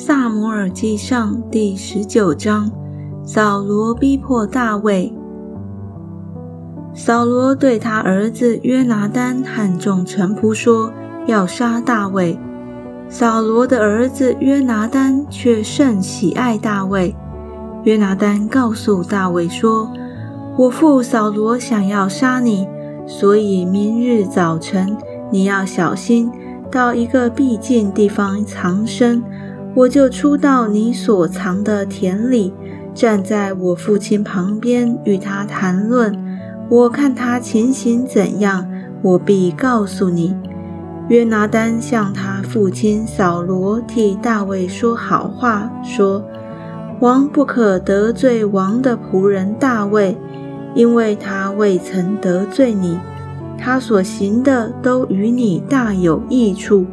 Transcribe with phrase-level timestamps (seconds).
[0.00, 2.70] 萨摩尔记上第十九章：
[3.24, 5.12] 扫罗逼迫大卫。
[6.94, 10.92] 扫罗对他儿子约拿丹和众臣仆说
[11.26, 12.38] ：“要杀大卫。”
[13.10, 17.12] 扫罗的儿子约拿丹却甚喜爱大卫。
[17.82, 19.90] 约拿丹告诉大卫说
[20.56, 22.68] ：“我父扫罗想要杀你，
[23.04, 24.96] 所以明日早晨
[25.32, 26.30] 你要小心，
[26.70, 29.20] 到一个僻静地方藏身。”
[29.78, 32.52] 我就出到你所藏的田里，
[32.92, 36.12] 站在我父亲旁边，与他谈论。
[36.68, 38.68] 我看他情形怎样，
[39.02, 40.36] 我必告诉你。
[41.08, 46.24] 约拿丹向他父亲扫罗替大卫说好话，说：
[46.98, 50.18] 王不可得罪王的仆人大卫，
[50.74, 52.98] 因为他未曾得罪你，
[53.56, 56.84] 他所行的都与你大有益处。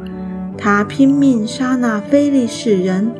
[0.58, 3.10] 他拼命杀那非利士人，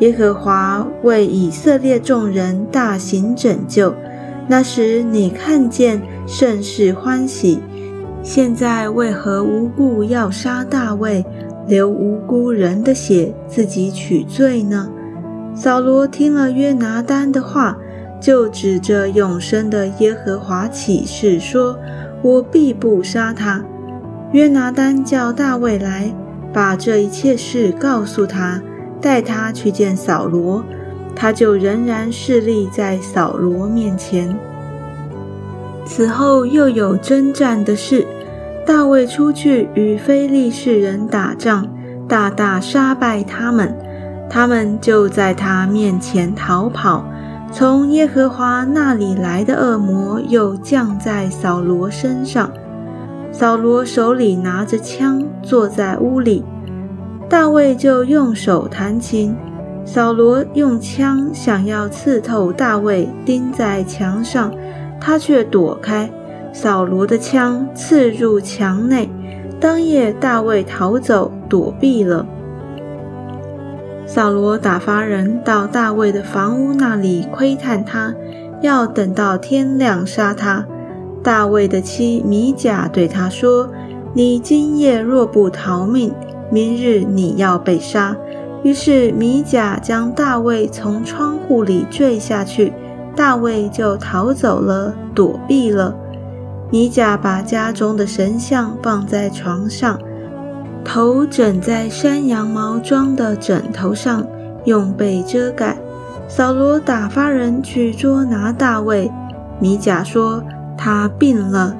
[0.00, 3.94] 耶和华为以色列众人大行拯救。
[4.48, 7.60] 那时你看见甚是欢喜。
[8.22, 11.24] 现在为何无故要杀大卫，
[11.66, 14.88] 流无辜人的血，自己取罪呢？
[15.54, 17.76] 扫罗听了约拿丹的话，
[18.20, 21.78] 就指着永生的耶和华起誓说
[22.22, 23.64] ：“我必不杀他。”
[24.32, 26.12] 约拿丹叫大卫来。
[26.52, 28.60] 把这一切事告诉他，
[29.00, 30.64] 带他去见扫罗，
[31.16, 34.36] 他就仍然侍立在扫罗面前。
[35.84, 38.06] 此后又有征战的事，
[38.66, 41.66] 大卫出去与非利士人打仗，
[42.06, 43.74] 大大杀败他们，
[44.30, 47.04] 他们就在他面前逃跑。
[47.50, 52.50] 从耶和华那里来的恶魔又降在扫罗身上。
[53.32, 56.44] 扫罗手里拿着枪，坐在屋里。
[57.30, 59.34] 大卫就用手弹琴，
[59.86, 64.52] 扫罗用枪想要刺透大卫，钉在墙上，
[65.00, 66.10] 他却躲开。
[66.52, 69.10] 扫罗的枪刺入墙内。
[69.58, 72.26] 当夜，大卫逃走，躲避了。
[74.04, 78.12] 扫罗打发人到大卫的房屋那里窥探他，
[78.60, 80.66] 要等到天亮杀他。
[81.22, 83.68] 大卫的妻米甲对他说
[84.12, 86.12] ：“你今夜若不逃命，
[86.50, 88.16] 明日你要被杀。”
[88.64, 92.72] 于是米甲将大卫从窗户里坠下去，
[93.14, 95.94] 大卫就逃走了，躲避了。
[96.70, 99.98] 米甲把家中的神像放在床上，
[100.84, 104.26] 头枕在山羊毛装的枕头上，
[104.64, 105.76] 用被遮盖。
[106.28, 109.10] 扫罗打发人去捉拿大卫，
[109.60, 110.42] 米甲说。
[110.76, 111.76] 他病了，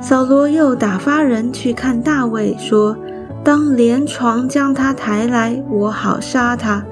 [0.00, 2.96] 扫罗又打发人去看大卫，说
[3.44, 6.84] ：“当连床将他抬来，我好杀他。”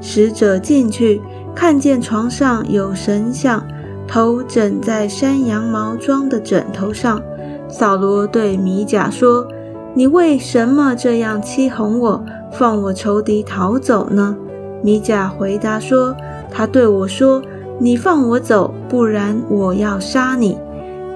[0.00, 1.20] 使者进去，
[1.54, 3.62] 看见床上有神像，
[4.06, 7.20] 头枕在山羊毛装的枕头上。
[7.68, 9.46] 扫罗对米甲说
[9.94, 14.36] ：“你为什么这样欺哄我，放我仇敌逃走呢？”
[14.82, 16.16] 米甲回答说
[16.50, 17.40] ：“他对我说，
[17.78, 20.58] 你放我走，不然我要杀你。”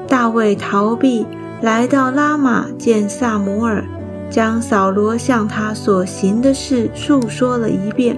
[0.09, 1.27] 大卫逃避，
[1.63, 3.85] 来到拉玛见萨摩尔，
[4.31, 8.17] 将扫罗向他所行的事述说了一遍。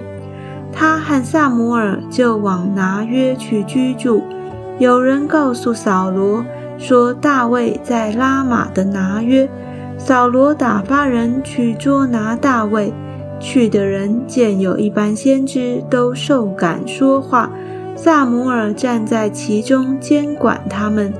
[0.71, 4.23] 他和萨摩尔就往拿约去居住。
[4.77, 6.45] 有人告诉扫罗
[6.77, 9.49] 说，大卫在拉玛的拿约。
[9.97, 12.93] 扫罗打发人去捉拿大卫。
[13.41, 17.49] 去的人见有一班先知都受感说话，
[17.95, 21.13] 萨摩尔站在其中监管他们。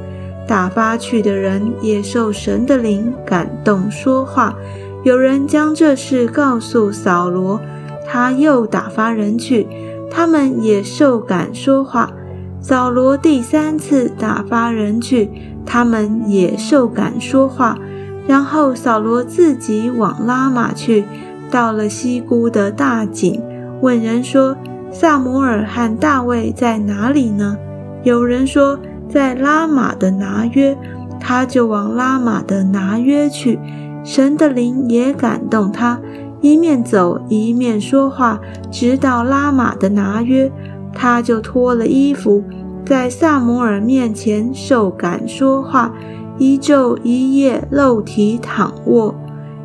[0.50, 4.56] 打发去的人也受神的灵感动说话。
[5.04, 7.62] 有人将这事告诉扫罗，
[8.08, 9.68] 他又打发人去，
[10.10, 12.12] 他们也受感说话。
[12.60, 15.30] 扫罗第三次打发人去，
[15.68, 17.78] 他们也受感说话。
[18.26, 21.06] 然后扫罗自己往拉玛去，
[21.52, 23.40] 到了西姑的大井，
[23.82, 24.58] 问人说
[24.92, 27.56] ：“萨摩尔和大卫在哪里呢？”
[28.02, 28.80] 有人说。
[29.10, 30.78] 在拉玛的拿约，
[31.20, 33.60] 他就往拉玛的拿约去。
[34.04, 36.00] 神的灵也感动他，
[36.40, 38.40] 一面走一面说话，
[38.72, 40.50] 直到拉玛的拿约，
[40.94, 42.44] 他就脱了衣服，
[42.86, 45.94] 在萨摩尔面前受感说话，
[46.38, 49.14] 一昼一夜露体躺卧。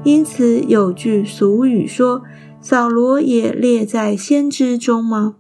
[0.02, 2.22] 因此有句俗语说
[2.60, 5.36] ：“扫罗也列在先知中吗？”